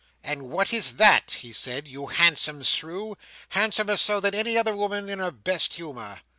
[0.23, 3.15] "And what is that," he said, "you handsome shrew?
[3.49, 6.21] Handsomer so, than any other woman in her best humour?"